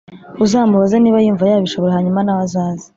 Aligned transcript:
uzamubaze 0.43 0.95
niba 0.99 1.17
yumva 1.25 1.43
yabishobora 1.45 1.95
hanyuma 1.97 2.19
nawe 2.23 2.41
azaze 2.47 2.87